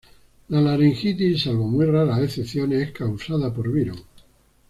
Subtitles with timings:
[0.49, 4.03] La laringitis, salvo muy raras excepciones, es causada por virus.